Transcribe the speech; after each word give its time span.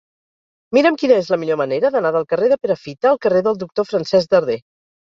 Mira'm 0.77 0.97
quina 1.01 1.17
és 1.25 1.29
la 1.35 1.39
millor 1.43 1.59
manera 1.63 1.93
d'anar 1.97 2.15
del 2.17 2.27
carrer 2.35 2.51
de 2.55 2.61
Perafita 2.65 3.13
al 3.13 3.25
carrer 3.29 3.47
del 3.51 3.65
Doctor 3.67 3.91
Francesc 3.93 4.35
Darder. 4.37 4.63